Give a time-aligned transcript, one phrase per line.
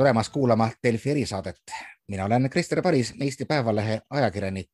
[0.00, 1.60] tulemast kuulama Delfi erisaadet.
[2.08, 4.70] mina olen Krister Paris, Eesti Päevalehe ajakirjanik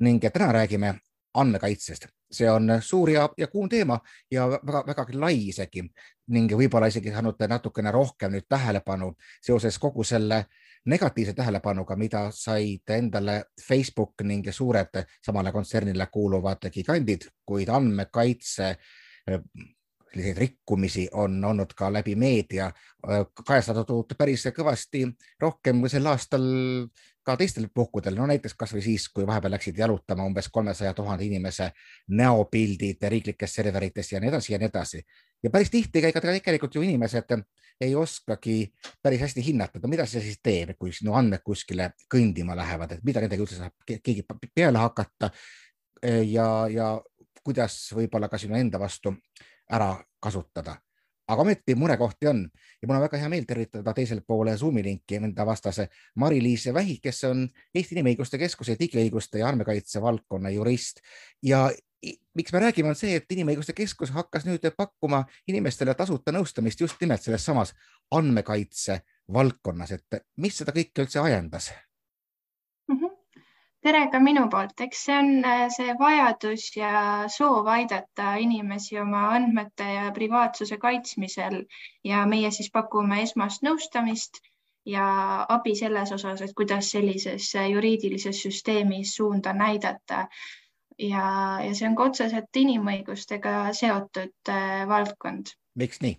[0.00, 0.94] ning täna räägime
[1.34, 2.06] andmekaitsest.
[2.32, 4.00] see on suur ja, ja kuum teema
[4.30, 5.84] ja väga, vägagi lai isegi
[6.28, 9.14] ning võib-olla isegi saanud natukene rohkem nüüd tähelepanu
[9.46, 10.44] seoses kogu selle
[10.86, 18.76] negatiivse tähelepanuga, mida said endale Facebook ning suured samale kontsernile kuuluvad gigandid, kuid andmekaitse
[20.16, 22.70] selliseid rikkumisi on olnud ka läbi meedia
[23.46, 25.04] kajastatud päris kõvasti
[25.40, 26.46] rohkem kui sel aastal
[27.26, 31.72] ka teistel puhkudel, no näiteks kasvõi siis, kui vahepeal läksid jalutama umbes kolmesaja tuhande inimese
[32.08, 35.02] näopildid riiklikest serveritest ja nii edasi ja nii edasi.
[35.42, 37.34] ja päris tihti ka tegelikult ju inimesed
[37.80, 42.92] ei oskagi päris hästi hinnata, mida see siis teeb, kui sinu andmed kuskile kõndima lähevad,
[42.92, 44.24] et mida nendega üldse saab keegi
[44.54, 45.30] peale hakata
[46.22, 46.94] ja, ja
[47.44, 49.12] kuidas võib-olla ka sinu enda vastu
[49.70, 50.76] ära kasutada.
[51.28, 52.44] aga ometi murekohti on
[52.82, 57.00] ja mul on väga hea meel tervitada teisel poole Zoomi linki enda vastase Mari-Liis Vähi,
[57.02, 61.02] kes on Eesti Inimõiguste Keskuse digiõiguste ja andmekaitse valdkonna jurist
[61.42, 61.70] ja
[62.34, 67.00] miks me räägime, on see, et Inimõiguste Keskus hakkas nüüd pakkuma inimestele tasuta nõustamist just
[67.00, 67.74] nimelt selles samas
[68.14, 69.00] andmekaitse
[69.32, 71.72] valdkonnas, et mis seda kõike üldse ajendas?
[73.86, 76.90] Tere ka minu poolt, eks see on äh, see vajadus ja
[77.30, 81.60] soov aidata inimesi oma andmete ja privaatsuse kaitsmisel
[82.04, 84.40] ja meie siis pakume esmast nõustamist
[84.86, 85.06] ja
[85.56, 90.26] abi selles osas, et kuidas sellises juriidilises süsteemis suunda näidata.
[90.98, 91.24] ja,
[91.62, 95.54] ja see on ka otseselt inimõigustega seotud äh, valdkond.
[95.74, 96.18] miks nii?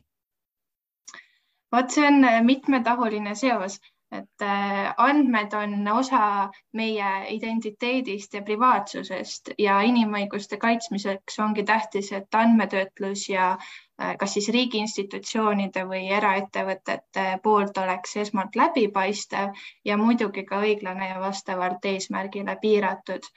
[1.75, 3.79] vot see on äh, mitmetahuline seos
[4.11, 12.39] et äh, andmed on osa meie identiteedist ja privaatsusest ja inimõiguste kaitsmiseks ongi tähtis, et
[12.41, 20.45] andmetöötlus ja äh, kas siis riigi institutsioonide või eraettevõtete poolt oleks esmalt läbipaistev ja muidugi
[20.47, 23.27] ka õiglane ja vastavalt eesmärgile piiratud.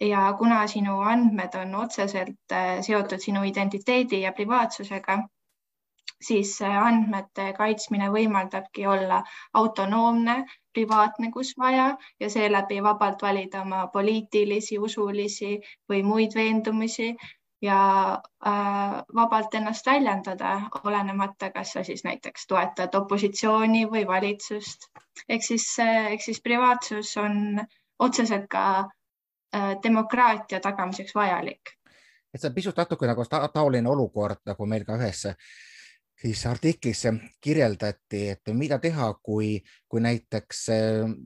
[0.00, 5.22] Ja kuna sinu andmed on otseselt äh, seotud sinu identiteedi ja privaatsusega
[6.22, 9.22] siis andmete kaitsmine võimaldabki olla
[9.54, 17.14] autonoomne, privaatne, kus vaja ja seeläbi vabalt valida oma poliitilisi, usulisi või muid veendumusi
[17.62, 17.78] ja
[18.46, 24.90] äh, vabalt ennast väljendada, olenemata, kas sa siis näiteks toetad opositsiooni või valitsust.
[25.28, 27.60] ehk siis, ehk siis privaatsus on
[27.98, 31.76] otseselt ka äh, demokraatia tagamiseks vajalik.
[32.34, 35.26] et see on pisut natuke nagu ta taoline olukord, nagu meil ka ühes
[36.22, 37.02] siis artiklis
[37.40, 41.16] kirjeldati, et mida teha, kui, kui näiteks äh,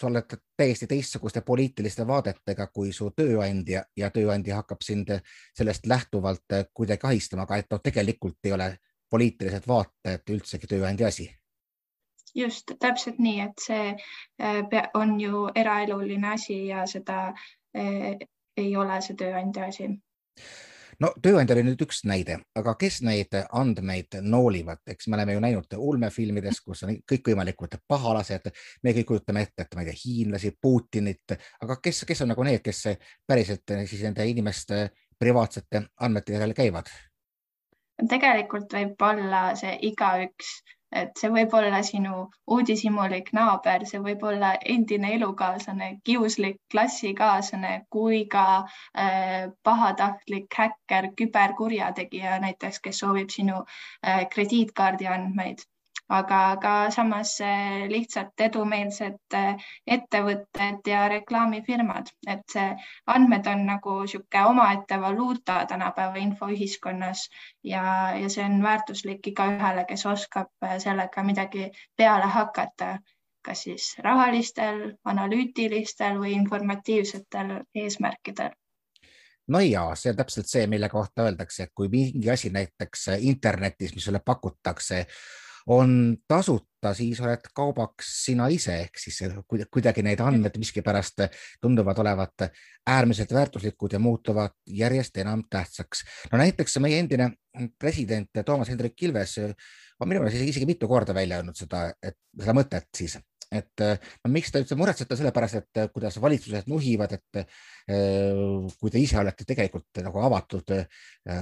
[0.00, 5.12] sa oled täiesti teistsuguste poliitiliste vaadetega kui su tööandja ja tööandja hakkab sind
[5.56, 8.70] sellest lähtuvalt kuidagi ahistama, aga et noh, tegelikult ei ole
[9.10, 11.28] poliitilised vaated üldsegi tööandja asi.
[12.34, 13.86] just täpselt nii, et see
[14.40, 17.32] äh, on ju eraeluline asi ja seda
[17.76, 18.16] äh,
[18.56, 19.88] ei ole see tööandja asi
[21.00, 25.42] no tööandja oli nüüd üks näide, aga kes neid andmeid noolivad, eks me oleme ju
[25.44, 28.50] näinud ulmefilmides, kus on kõikvõimalikud pahalased,
[28.84, 32.44] me kõik kujutame ette, et ma ei tea, hiinlasi, Putinit, aga kes, kes on nagu
[32.46, 32.82] need, kes
[33.26, 34.88] päriselt siis nende inimeste
[35.20, 36.90] privaatsete andmete järele käivad?
[38.08, 40.54] tegelikult võib olla see igaüks
[40.98, 42.20] et see võib olla sinu
[42.56, 52.38] uudishimulik naaber, see võib olla endine elukaaslane, kiuslik klassikaaslane kui ka äh, pahatahtlik häkker, küberkurjategija
[52.46, 55.66] näiteks, kes soovib sinu äh, krediitkaardi andmeid
[56.10, 62.56] aga ka samas eh, lihtsalt edumeelsed eh, ettevõtted ja reklaamifirmad, et
[63.06, 67.28] andmed on nagu niisugune omaette valuuta tänapäeva infoühiskonnas
[67.64, 67.84] ja,
[68.18, 72.96] ja see on väärtuslik igaühele, kes oskab eh, sellega midagi peale hakata,
[73.46, 78.50] kas siis rahalistel, analüütilistel või informatiivsetel eesmärkidel.
[79.50, 83.94] No ja see on täpselt see, mille kohta öeldakse, et kui mingi asi näiteks internetis,
[83.94, 85.06] mis sulle pakutakse,
[85.70, 89.20] on tasuta, siis oled kaubaks sina ise, ehk siis
[89.70, 91.22] kuidagi need andmed miskipärast
[91.62, 92.46] tunduvad olevat
[92.90, 96.02] äärmiselt väärtuslikud ja muutuvad järjest enam tähtsaks.
[96.32, 97.30] no näiteks meie endine
[97.78, 99.38] president Toomas Hendrik Ilves
[100.00, 103.18] on minu meelest isegi mitu korda välja öelnud seda, et seda mõtet siis,
[103.50, 107.40] et no miks te üldse muretsete selle pärast, et kuidas valitsused nuhivad, et
[108.78, 110.70] kui te ise olete tegelikult nagu avatud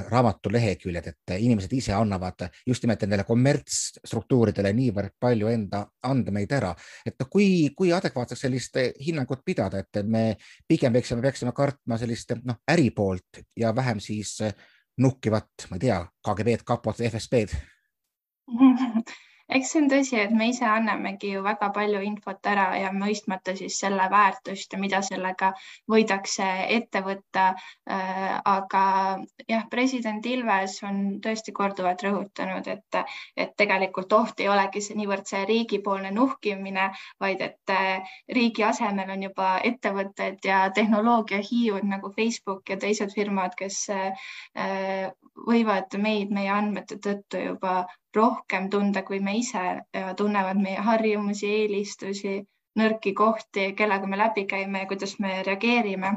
[0.09, 6.73] raamatu leheküljed, et inimesed ise annavad just nimelt nendele kommertsstruktuuridele niivõrd palju enda andmeid ära,
[7.05, 10.25] et noh, kui, kui adekvaatseks sellist hinnangut pidada, et me
[10.69, 14.39] pigem peaksime, peaksime kartma sellist noh, äri poolt ja vähem siis
[14.99, 17.53] nuhkivat, ma ei tea, KGB-d, kapot, FSB-d
[19.49, 23.55] eks see on tõsi, et me ise annamegi ju väga palju infot ära ja mõistmata
[23.57, 25.53] siis selle väärtust ja mida sellega
[25.91, 26.47] võidakse
[26.77, 27.47] ette võtta.
[27.89, 28.83] Äh, aga
[29.49, 33.01] jah, president Ilves on tõesti korduvalt rõhutanud, et,
[33.37, 36.91] et tegelikult oht ei olegi see niivõrd see riigipoolne nuhkimine,
[37.21, 43.57] vaid et äh, riigi asemel on juba ettevõtted ja tehnoloogiahiiud nagu Facebook ja teised firmad,
[43.59, 44.29] kes äh,
[45.49, 47.81] võivad meid meie andmete tõttu juba
[48.19, 49.65] rohkem tunda kui me ise
[49.99, 52.35] ja tunnevad meie harjumusi, eelistusi,
[52.83, 56.13] nõrki kohti, kellega me läbi käime ja kuidas me reageerime.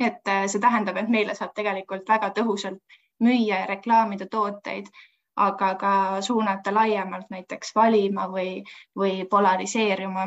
[0.00, 4.88] et äh, see tähendab, et meile saab tegelikult väga tõhusalt müüa ja reklaamida tooteid,
[5.36, 5.92] aga ka
[6.28, 8.50] suunata laiemalt näiteks valima või,
[8.98, 10.26] või polariseeruma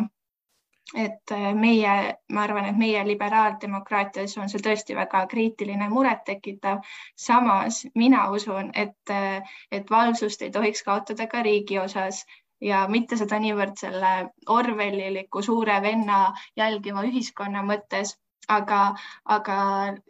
[0.95, 1.95] et äh, meie,
[2.33, 6.81] ma arvan, et meie liberaaldemokraatias on see tõesti väga kriitiline, murettekitav.
[7.15, 9.41] samas mina usun, et, äh,
[9.71, 12.25] et valvsust ei tohiks kaotada ka riigi osas
[12.61, 14.13] ja mitte seda niivõrd selle
[14.47, 18.15] Orwelliliku suure venna jälgiva ühiskonna mõttes,
[18.47, 18.95] aga,
[19.25, 19.59] aga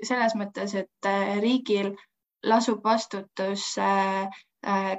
[0.03, 1.95] selles mõttes, et äh, riigil
[2.43, 4.29] lasub vastutus äh,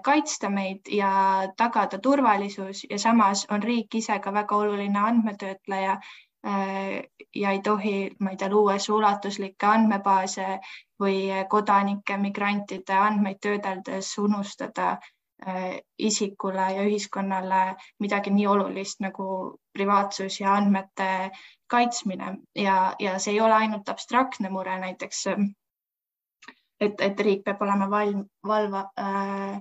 [0.02, 1.10] kaitsta meid ja
[1.56, 5.92] tagada turvalisus ja samas on riik ise ka väga oluline andmetöötleja
[6.46, 7.02] äh,
[7.34, 10.58] ja ei tohi, ma ei tea, luues ulatuslikke andmebaase
[11.00, 14.90] või kodanike, migrantide andmeid töödeldes unustada
[15.46, 17.62] äh, isikule ja ühiskonnale
[18.00, 21.30] midagi nii olulist nagu privaatsus ja andmete
[21.70, 22.36] kaitsmine.
[22.56, 25.26] Ja, ja see ei ole ainult abstraktne mure, näiteks
[26.80, 29.60] et, et riik peab olema valv, valva äh,,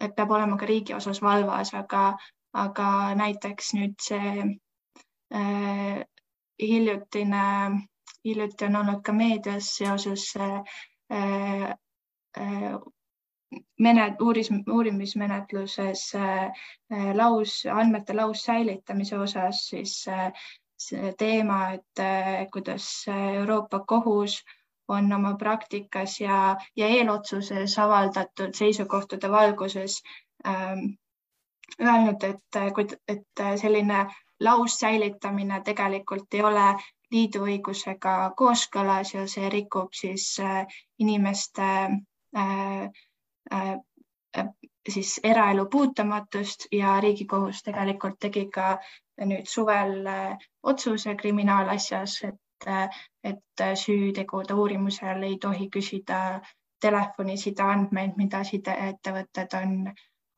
[0.00, 2.04] et peab olema ka riigi osas valvas, aga,
[2.64, 2.88] aga
[3.18, 4.46] näiteks nüüd see
[5.34, 6.00] äh,
[6.62, 7.44] hiljutine,
[8.24, 10.58] hiljuti on olnud ka meedias seoses äh,
[11.12, 12.72] äh,
[13.86, 16.66] menet-, uuris, uurimismenetluses äh,
[17.18, 20.30] laus, andmete laussäilitamise osas siis äh,
[20.82, 28.54] see teema, et äh, kuidas Euroopa Kohus äh, on oma praktikas ja, ja eelotsuses avaldatud
[28.54, 30.02] seisukohtade valguses
[30.46, 30.84] ähm,
[31.80, 34.06] öelnud, et, et selline
[34.40, 36.66] laussäilitamine tegelikult ei ole
[37.12, 40.66] liidu õigusega kooskõlas ja see rikub siis äh,
[40.98, 41.68] inimeste
[42.36, 42.84] äh,
[43.52, 44.46] äh,
[44.88, 48.78] siis eraelu puutumatust ja Riigikohus tegelikult tegi ka
[49.24, 52.38] nüüd suvel äh, otsuse kriminaalasjas, et
[53.24, 56.18] et süütegude uurimusel ei tohi küsida
[56.82, 59.74] telefoniside andmeid, mida sideettevõtted on,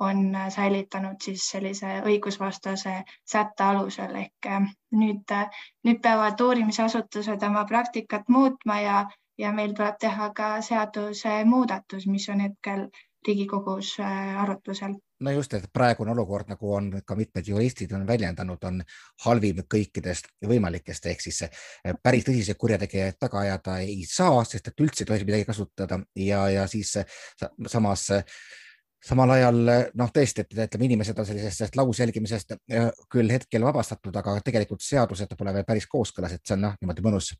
[0.09, 0.23] on
[0.57, 2.95] säilitanud siis sellise õigusvastase
[3.35, 4.17] sätte alusel.
[4.23, 4.51] Ehk
[5.03, 5.35] nüüd,
[5.89, 9.01] nüüd peavad uurimisasutused oma praktikat muutma ja,
[9.39, 12.89] ja meil tuleb teha ka seadusemuudatus, mis on hetkel
[13.27, 14.95] Riigikogus äh, arutlusel.
[15.25, 18.83] No just, et praegune olukord, nagu on ka mitmed juristid on väljendanud, on
[19.25, 21.63] halvim kõikidest võimalikest, ehk siis eh,
[22.03, 26.01] päris tõsiseid kurjategijaid taga ajada ei saa, sest et üldse ei tohi midagi kasutada.
[26.21, 27.17] Ja, ja siis eh,
[27.67, 28.11] samas
[29.05, 29.59] samal ajal
[30.01, 32.55] noh, tõesti, et ütleme, inimesed on sellisest lausjälgimisest
[33.13, 37.05] küll hetkel vabastatud, aga tegelikult seadused pole veel päris kooskõlas, et see on noh, niimoodi
[37.05, 37.35] mõnus,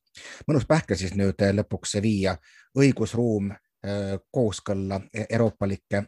[0.49, 2.37] mõnus pähkel siis nüüd lõpuks viia
[2.77, 3.49] õigusruum
[4.33, 6.05] kooskõlla euroopalike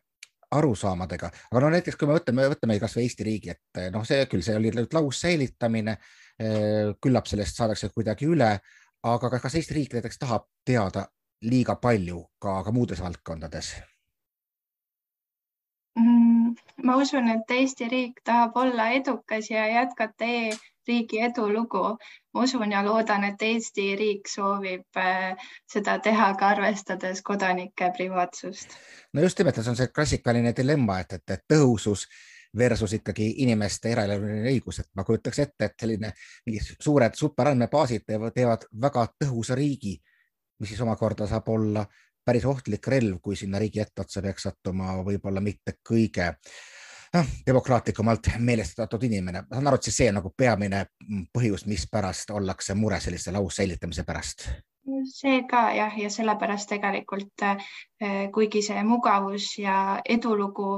[0.56, 4.45] arusaamadega, aga no näiteks kui me võtame, võtame kasvõi Eesti riigi, et noh, see küll,
[4.47, 5.97] see oli laussäilitamine,
[6.38, 8.52] eh, küllap sellest saadakse kuidagi üle,
[9.02, 11.06] aga kas Eesti riik näiteks tahab teada
[11.42, 13.75] liiga palju ka, ka muudes valdkondades?
[15.99, 16.54] Mm,
[16.85, 20.30] ma usun, et Eesti riik tahab olla edukas ja jätkata
[20.87, 21.97] e-riigi edulugu
[22.35, 25.35] ma usun ja loodan, et Eesti riik soovib äh,
[25.73, 28.71] seda teha ka arvestades kodanike privaatsust.
[29.12, 32.07] no just nimelt, see on see klassikaline dilemma, et, et, et tõhusus
[32.57, 36.12] versus ikkagi inimeste eraeluline õigus, et ma kujutaks ette, et selline
[36.47, 39.97] mingi suured superandmebaasid teevad väga tõhusa riigi,
[40.61, 41.85] mis siis omakorda saab olla
[42.25, 46.57] päris ohtlik relv, kui sinna riigi etteotsa peaks sattuma võib-olla mitte kõige äh,
[47.16, 49.42] noh, demokraatlikumalt meelestatud inimene.
[49.49, 50.87] ma saan aru, et siis see on nagu peamine
[51.35, 54.49] põhjus, mispärast ollakse mures sellise laussäilitamise pärast
[55.11, 60.68] see ka jah, ja sellepärast tegelikult eh, kuigi see mugavus ja edulugu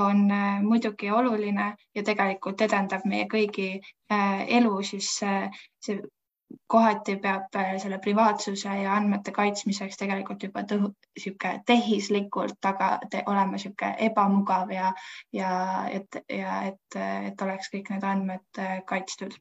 [0.00, 6.00] on eh, muidugi oluline ja tegelikult edendab meie kõigi eh, elu, siis see
[6.66, 10.64] kohati peab äh, selle privaatsuse ja andmete kaitsmiseks tegelikult juba
[11.18, 14.92] sihuke tehislikult taga te, olema sihuke ebamugav ja,
[15.32, 15.50] ja
[15.90, 19.36] et, ja et, et oleks kõik need andmed äh, kaitstud.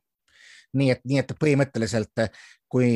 [0.74, 2.24] nii et, nii et põhimõtteliselt,
[2.70, 2.96] kui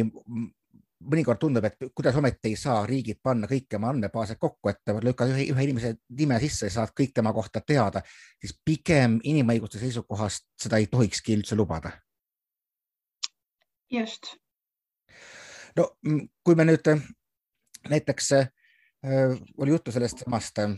[1.05, 5.31] mõnikord tundub, et kuidas ometi ei saa riigid panna kõiki oma andmebaase kokku, et lükkad
[5.33, 8.01] ühe, ühe inimese nime sisse ja saad kõik tema kohta teada,
[8.41, 11.93] siis pigem inimõiguste seisukohast seda ei tohikski üldse lubada.
[13.91, 14.35] Just.
[15.75, 15.91] no
[16.43, 16.87] kui me nüüd
[17.89, 18.49] näiteks äh,
[19.57, 20.73] oli juttu sellest samast äh,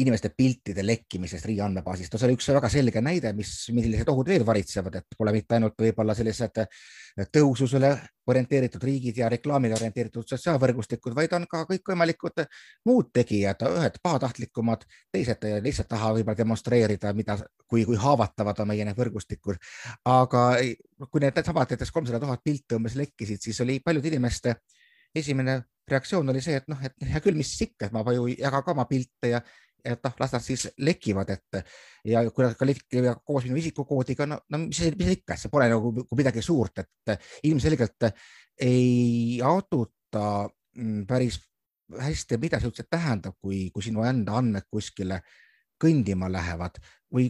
[0.00, 4.28] inimeste piltide lekkimisest riigi andmebaasist, no see oli üks väga selge näide, mis, millised ohud
[4.32, 6.84] veel varitsevad, et pole mitte ainult võib-olla sellised äh,
[7.32, 7.92] tõususele
[8.30, 12.44] orienteeritud riigid ja reklaamile orienteeritud sotsiaalvõrgustikud, vaid on ka kõikvõimalikud
[12.88, 17.36] muud tegijad, ühed pahatahtlikumad, teised lihtsalt tahavad võib-olla demonstreerida, mida,
[17.68, 19.60] kui, kui haavatavad on meie need võrgustikud.
[20.08, 20.46] aga
[21.10, 24.56] kui need samad näiteks kolmsada tuhat pilti umbes lekkisid, siis oli paljude inimeste
[25.14, 28.26] esimene reaktsioon oli see, et noh, et hea küll, mis siis ikka, et ma ju
[28.30, 29.40] ei jaga ka oma pilte ja
[29.84, 31.58] et noh, las nad siis lekivad, et
[32.08, 35.68] ja kui nad ka lekivad koos minu isikukoodiga, no, no mis, mis ikka, see pole
[35.72, 37.14] nagu midagi suurt, et
[37.50, 38.08] ilmselgelt
[38.64, 40.24] ei aduta
[40.76, 41.38] mm, päris
[42.00, 45.20] hästi, mida see üldse tähendab, kui, kui sinu enda andmed kuskile
[45.80, 46.80] kõndima lähevad
[47.12, 47.28] või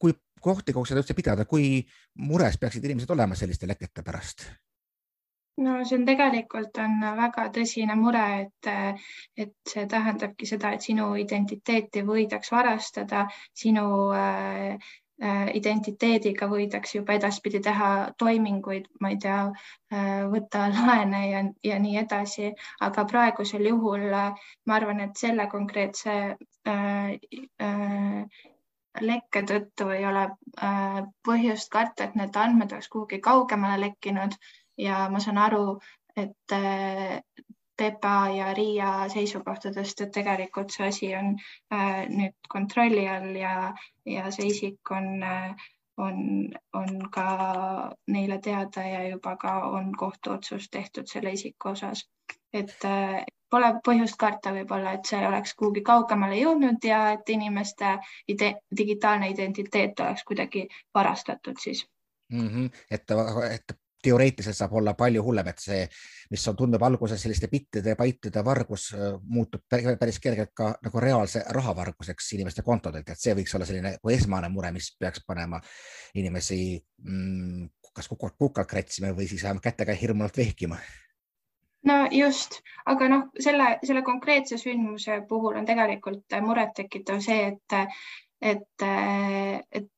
[0.00, 1.82] kui kohti, kus seda üldse pidada, kui
[2.24, 4.48] mures peaksid inimesed olema selliste lekete pärast
[5.58, 8.70] no see on tegelikult on väga tõsine mure, et,
[9.44, 13.26] et see tähendabki seda, et sinu identiteeti võidaks varastada,
[13.62, 13.84] sinu
[14.16, 14.92] äh,
[15.22, 17.90] äh, identiteediga võidakse juba edaspidi teha
[18.22, 21.42] toiminguid, ma ei tea äh,, võtta laene ja,
[21.72, 22.52] ja nii edasi,
[22.88, 27.18] aga praegusel juhul äh, ma arvan, et selle konkreetse äh,
[27.68, 28.48] äh,
[29.00, 30.24] lekke tõttu ei ole
[30.66, 34.34] äh, põhjust karta, et need andmed oleks kuhugi kaugemale lekkinud
[34.80, 35.78] ja ma saan aru,
[36.16, 36.56] et
[37.80, 41.34] PEPA äh, ja RIA seisukohtadest, et tegelikult see asi on
[41.72, 43.72] äh, nüüd kontrolli all ja,
[44.04, 46.22] ja see isik on, äh, on,
[46.76, 47.26] on ka
[48.12, 52.08] neile teada ja juba ka on kohtuotsus tehtud selle isiku osas.
[52.52, 52.72] et
[53.50, 57.96] pole põhjust karta võib-olla, et see oleks kuhugi kaugemale jõudnud ja et inimeste
[58.28, 61.86] ide digitaalne identiteet oleks kuidagi varastatud siis
[62.32, 62.48] mm.
[62.48, 62.70] -hmm.
[62.90, 63.14] et,
[63.54, 65.80] et teoreetiliselt saab olla palju hullem, et see,
[66.30, 71.02] mis on, tundub alguses selliste bittide ja baitide vargus, äh, muutub päris kergelt ka nagu
[71.02, 75.60] reaalse rahavarguseks inimeste kontodelt, et see võiks olla selline nagu esmane mure, mis peaks panema
[76.14, 76.62] inimesi
[77.04, 80.78] mm, kas kukalt kukalt kratsima või siis vähemalt kätega hirmunult vehkima.
[81.88, 87.96] No just, aga noh, selle, selle konkreetse sündmuse puhul on tegelikult murettekitav see, et,
[88.52, 88.84] et,
[89.72, 89.88] et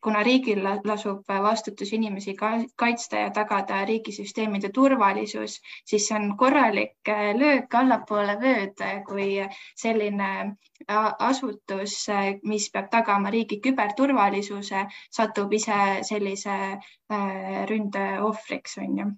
[0.00, 2.34] kuna riigil lasub vastutus inimesi
[2.76, 9.28] kaitsta ja tagada riigisüsteemide turvalisus, siis see on korralik äh, löök allapoole vööd, kui
[9.76, 16.58] selline äh, asutus, äh, mis peab tagama riigi küberturvalisuse, satub ise sellise
[17.68, 19.08] ründe ohvriks, on ju.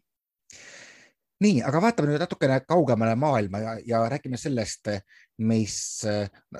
[1.41, 4.91] Nii, aga vaatame nüüd natukene kaugemale maailma ja, ja räägime sellest,
[5.41, 5.77] mis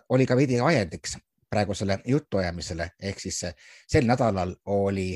[0.09, 1.19] oli ka veidi ajendiks
[1.51, 3.43] praegusele jutuajamisele, ehk siis
[3.89, 5.13] sel nädalal oli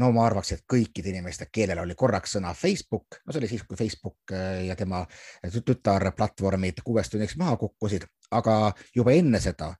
[0.00, 3.64] no ma arvaks, et kõikide inimeste keelel oli korraks sõna Facebook, no see oli siis,
[3.68, 5.04] kui Facebook äh, ja tema
[5.42, 9.74] tütarplatvormid kuuest tunniks maha kukkusid, aga juba enne seda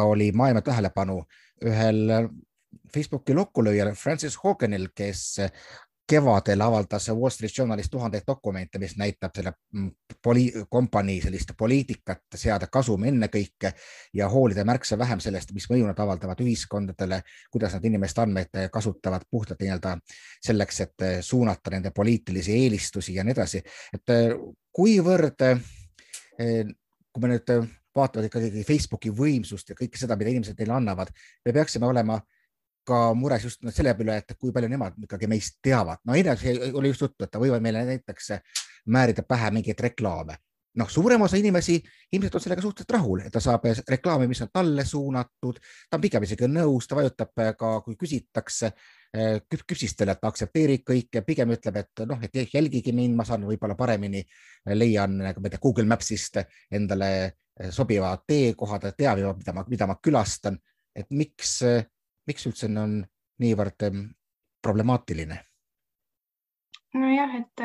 [0.00, 1.20] oli maailma tähelepanu
[1.68, 2.28] ühel
[2.94, 5.36] Facebooki lokkulööjal Francis Hoganil, kes
[6.06, 9.90] kevadel avaldas Wall Street Journalis tuhandeid dokumente, mis näitab selle mm,
[10.22, 13.72] poli-, kompanii sellist poliitikat seada kasum ennekõike
[14.14, 19.24] ja hoolida märksa vähem sellest, mis mõju nad avaldavad ühiskondadele, kuidas nad inimeste andmeid kasutavad
[19.30, 19.96] puhtalt nii-öelda
[20.44, 23.62] selleks, et suunata nende poliitilisi eelistusi ja nii edasi.
[23.94, 24.14] et
[24.72, 25.48] kuivõrd,
[26.36, 27.56] kui me nüüd
[27.94, 31.12] vaatame ikkagi Facebooki võimsust ja kõike seda, mida inimesed neile annavad,
[31.46, 32.18] me peaksime olema
[32.86, 36.02] ka mures just selle üle, et kui palju nemad ikkagi meist teavad.
[36.04, 36.36] no eile
[36.72, 38.32] oli just juttu, et ta võivad meile näiteks
[38.86, 40.36] määrida pähe mingeid reklaame.
[40.74, 41.76] noh, suurem osa inimesi
[42.12, 45.60] ilmselt on sellega suhteliselt rahul, et ta saab reklaami, mis on talle suunatud,
[45.90, 48.72] ta on pigem isegi nõus, ta vajutab ka, kui küsitakse
[49.14, 53.76] küpsistele, et ta aktsepteerib kõike, pigem ütleb, et noh, et jälgige mind, ma saan võib-olla
[53.78, 54.24] paremini
[54.74, 56.42] leian, nagu ma ei tea, Google Maps'ist
[56.74, 57.10] endale
[57.70, 60.58] sobiva teekoha, ta teab juba, mida ma, mida ma külastan,
[60.94, 61.60] et miks
[62.26, 63.02] miks üldse on
[63.42, 63.84] niivõrd
[64.62, 65.38] problemaatiline?
[66.94, 67.62] nojah, et,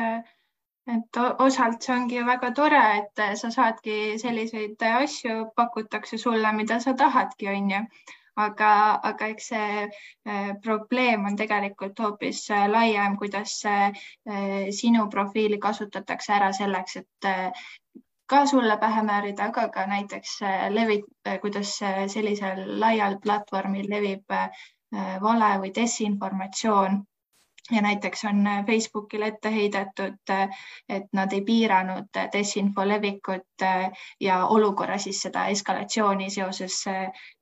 [0.90, 6.96] et osalt see ongi väga tore, et sa saadki selliseid asju, pakutakse sulle, mida sa
[6.98, 7.84] tahadki, on ju
[8.40, 8.72] aga,
[9.10, 14.04] aga eks see äh, probleem on tegelikult hoopis laiem, kuidas äh,
[14.74, 17.30] sinu profiili kasutatakse ära selleks, et
[18.30, 23.90] ka sulle pähe määrida, aga ka näiteks äh, levid, äh, kuidas äh, sellisel laial platvormil
[23.90, 24.36] levib
[25.22, 27.02] vale või desinformatsioon.
[27.70, 30.30] ja näiteks on Facebookile ette heidetud,
[30.88, 33.64] et nad ei piiranud desinfo levikut
[34.20, 36.80] ja olukorra siis seda eskalatsiooni seoses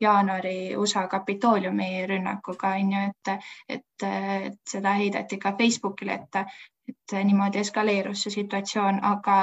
[0.01, 3.33] jaanuari USA Kapitooliumi rünnakuga on ju, et,
[3.69, 6.45] et, et seda heideti ka Facebookile ette,
[6.89, 9.41] et niimoodi eskaleerus see situatsioon, aga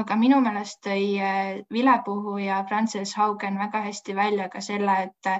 [0.00, 5.30] aga minu meelest tõi äh, vilepuhuja Frances Haugen väga hästi välja ka selle, et,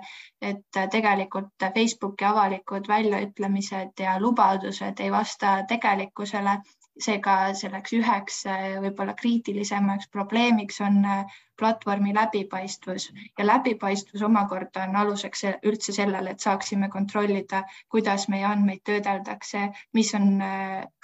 [0.51, 6.59] et tegelikult Facebooki avalikud väljaütlemised ja lubadused ei vasta tegelikkusele.
[7.05, 14.97] seega selleks üheks äh, võib-olla kriitilisemaks probleemiks on äh, platvormi läbipaistvus ja läbipaistvus omakorda on
[15.03, 20.41] aluseks üldse sellele, et saaksime kontrollida, kuidas meie andmeid töödeldakse, mis on,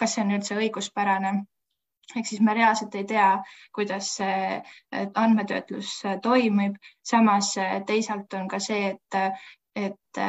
[0.01, 1.35] kas see on üldse õiguspärane
[2.17, 3.29] ehk siis me reaalselt ei tea,
[3.75, 4.63] kuidas see
[5.25, 6.77] andmetöötlus toimib.
[7.03, 7.55] samas
[7.87, 9.41] teisalt on ka see, et,
[9.77, 10.21] et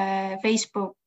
[0.44, 0.98] Facebook,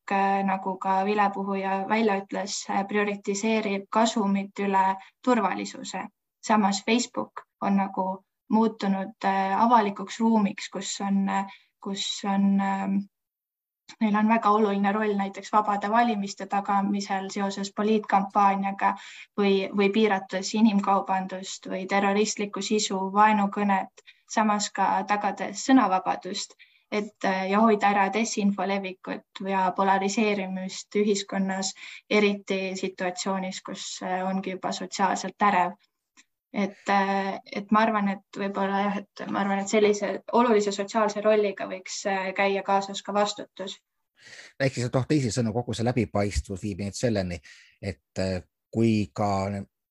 [0.47, 4.85] nagu ka vilepuhuja välja ütles, prioritiseerib kasumit üle
[5.23, 6.05] turvalisuse.
[6.47, 9.25] samas Facebook on nagu muutunud
[9.57, 11.25] avalikuks ruumiks, kus on,
[11.83, 12.59] kus on
[14.01, 18.89] Neil on väga oluline roll näiteks vabade valimiste tagamisel seoses poliitkampaaniaga
[19.41, 24.03] või, või piirates inimkaubandust või terroristlikku sisu, vaenukõnet,
[24.37, 26.57] samas ka tagades sõnavabadust,
[27.01, 31.73] et ja hoida ära desinfo levikut ja polariseerimist ühiskonnas,
[32.19, 33.87] eriti situatsioonis, kus
[34.33, 35.75] ongi juba sotsiaalselt ärev
[36.57, 36.91] et,
[37.55, 42.01] et ma arvan, et võib-olla jah, et ma arvan, et sellise olulise sotsiaalse rolliga võiks
[42.09, 43.77] äh, käia kaasas ka vastutus.
[44.59, 47.39] ehk siis noh, teisisõnu kogu see läbipaistvus viib meid selleni,
[47.81, 48.39] et äh,
[48.73, 49.29] kui ka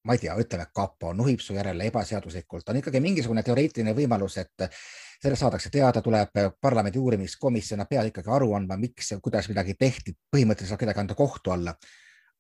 [0.06, 4.66] ma ei tea, ütleme, kapo nuhib su järele ebaseaduslikult, on ikkagi mingisugune teoreetiline võimalus, et
[4.70, 9.74] sellest saadakse teada, tuleb parlamendi uurimiskomisjon, nad peavad ikkagi aru andma, miks ja kuidas midagi
[9.74, 11.74] tehti, põhimõtteliselt saab kedagi anda kohtu alla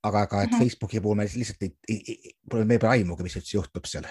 [0.02, 0.58] aga, aga et -hmm.
[0.58, 4.06] Facebooki puhul me lihtsalt ei, ei, ei, pole, me pole aimugi, mis üldse juhtub seal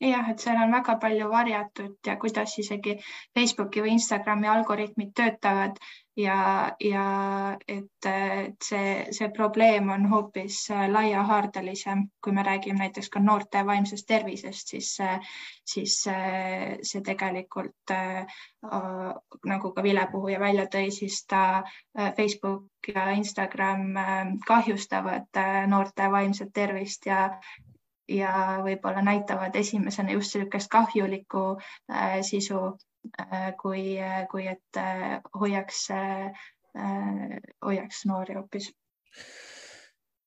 [0.00, 2.96] jah, et seal on väga palju varjatud ja kuidas isegi
[3.34, 5.78] Facebooki või Instagrami algoritmid töötavad
[6.16, 7.06] ja, ja
[7.68, 14.06] et, et see, see probleem on hoopis laiahaardelisem, kui me räägime näiteks ka noorte vaimsest
[14.08, 14.92] tervisest, siis,
[15.64, 17.94] siis see tegelikult
[19.46, 21.62] nagu ka vilepuhuja välja tõi, siis ta
[22.16, 23.96] Facebook ja Instagram
[24.46, 25.40] kahjustavad
[25.72, 27.30] noorte vaimset tervist ja
[28.08, 28.32] ja
[28.64, 31.46] võib-olla näitavad esimesena just niisugust kahjulikku
[31.90, 32.60] äh, sisu
[33.20, 33.96] äh,, kui,
[34.30, 36.46] kui et äh, hoiaks äh,,
[37.64, 38.70] hoiaks noori hoopis.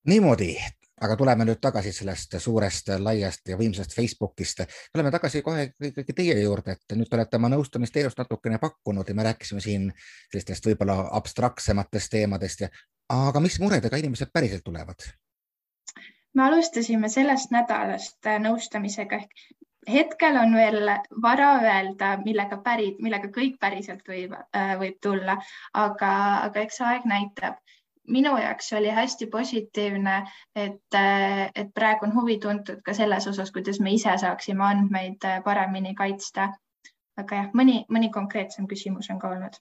[0.07, 0.55] niimoodi,
[1.01, 4.63] aga tuleme nüüd tagasi sellest suurest, laiast ja võimsast Facebookist.
[4.93, 9.15] tuleme tagasi kohe ikkagi teie juurde, et nüüd te olete oma nõustamisteenust natukene pakkunud ja
[9.15, 9.91] me rääkisime siin
[10.31, 12.69] sellistest võib-olla abstraktsematest teemadest ja,
[13.13, 15.11] aga mis muredega inimesed päriselt tulevad?
[16.35, 19.47] Me alustasime sellest nädalast äh, nõustamisega ehk
[19.89, 25.39] hetkel on veel vara öelda, millega päri, millega kõik päriselt võib, äh, võib tulla,
[25.73, 26.13] aga,
[26.49, 27.59] aga eks aeg näitab.
[28.09, 30.15] minu jaoks oli hästi positiivne,
[30.55, 35.25] et, äh, et praegu on huvi tuntud ka selles osas, kuidas me ise saaksime andmeid
[35.43, 36.53] paremini kaitsta.
[37.17, 39.59] aga jah, mõni, mõni konkreetsem küsimus on ka olnud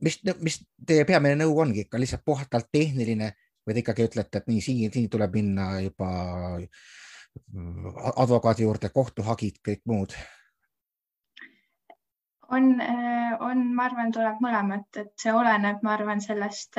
[0.00, 3.32] mis, mis teie peamine nõu ongi ikka lihtsalt puhtalt tehniline
[3.66, 6.12] või te ikkagi ütlete, et nii, siin, siin tuleb minna juba
[8.22, 10.16] advokaadi juurde, kohtuhagid, kõik muud?
[12.52, 12.64] on,
[13.40, 16.76] on, ma arvan, tuleb mõlemat, et see oleneb, ma arvan, sellest,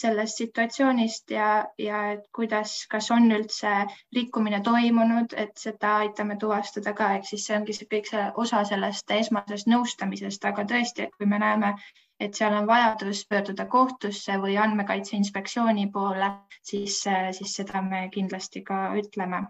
[0.00, 1.48] sellest situatsioonist ja,
[1.80, 3.72] ja et kuidas, kas on üldse
[4.16, 8.62] rikkumine toimunud, et seda aitame tuvastada ka, ehk siis see ongi see kõik see osa
[8.68, 11.74] sellest esmasest nõustamisest, aga tõesti, et kui me näeme
[12.20, 16.28] et seal on vajadus pöörduda kohtusse või Andmekaitse Inspektsiooni poole,
[16.62, 17.00] siis,
[17.36, 19.46] siis seda me kindlasti ka ütleme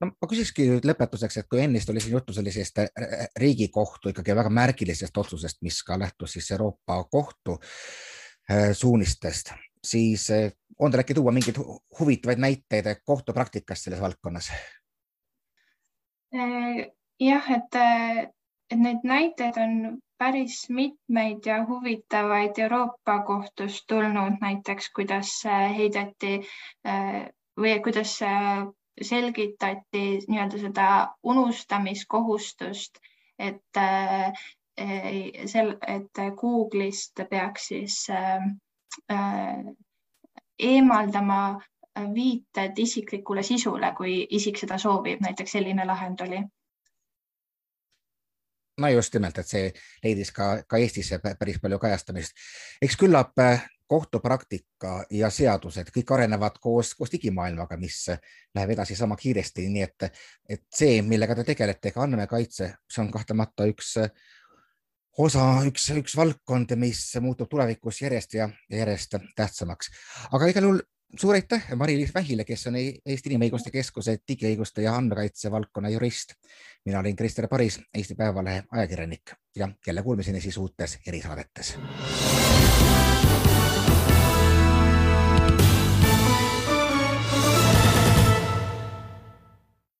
[0.00, 2.82] no ma küsikski nüüd lõpetuseks, et kui ennist oli siin juttu sellisest
[3.40, 10.50] Riigikohtu ikkagi väga märgilisest otsusest, mis ka lähtus siis Euroopa Kohtu äh, suunistest, siis äh,
[10.78, 11.60] on teil äkki tuua mingeid
[12.00, 14.50] huvitavaid näiteid kohtupraktikast selles valdkonnas?
[16.34, 16.82] Äh,
[17.20, 17.80] jah, et,
[18.70, 19.78] et neid näiteid on
[20.18, 25.32] päris mitmeid ja huvitavaid Euroopa kohtust tulnud, näiteks kuidas
[25.76, 26.40] heideti
[26.86, 27.28] äh,
[27.60, 28.18] või kuidas
[29.02, 30.88] selgitati nii-öelda seda
[31.22, 32.98] unustamiskohustust,
[33.38, 34.32] et äh,
[35.46, 39.64] sel, et Google'ist peaks siis äh,
[40.58, 41.40] eemaldama
[42.14, 46.40] viited isiklikule sisule, kui isik seda soovib, näiteks selline lahend oli
[48.78, 49.70] no just nimelt, et see
[50.04, 52.36] leidis ka, ka Eestis päris palju kajastamist.
[52.82, 58.00] eks küllap äh, kohtupraktika ja seadused kõik arenevad koos, koos digimaailmaga, mis
[58.54, 60.08] läheb edasi sama kiiresti, nii et,
[60.48, 63.94] et see, millega te tegelete, ka andmekaitse, see on kahtlemata üks
[65.22, 69.90] osa, üks, üks valdkond, mis muutub tulevikus järjest ja järjest tähtsamaks.
[70.32, 70.82] aga igal juhul
[71.20, 76.34] suur aitäh Mari-Liis Vähile, kes on Eesti Inimõiguste Keskuse digiõiguste ja andmekaitse valdkonna jurist.
[76.84, 81.76] mina olin Krister Paris, Eesti Päevalehe ajakirjanik ja jälle kuulmiseni siis uutes erisaadetes